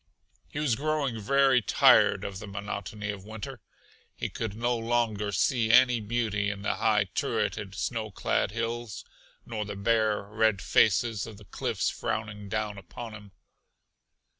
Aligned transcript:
He 0.49 0.57
was 0.57 0.73
growing 0.75 1.19
very 1.21 1.61
tired 1.61 2.23
of 2.23 2.39
the 2.39 2.47
monotony 2.47 3.11
of 3.11 3.23
winter; 3.23 3.61
he 4.15 4.29
could 4.29 4.55
no 4.55 4.75
longer 4.75 5.31
see 5.31 5.71
any 5.71 5.99
beauty 5.99 6.49
in 6.49 6.63
the 6.63 6.77
high 6.77 7.03
turreted, 7.13 7.75
snow 7.75 8.09
clad 8.09 8.49
hills, 8.49 9.05
nor 9.45 9.63
the 9.63 9.75
bare, 9.75 10.23
red 10.23 10.59
faces 10.59 11.27
of 11.27 11.37
the 11.37 11.45
cliffs 11.45 11.91
frowning 11.91 12.49
down 12.49 12.79
upon 12.79 13.13
him. 13.13 13.31